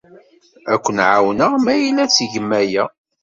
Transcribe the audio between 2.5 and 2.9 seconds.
aya.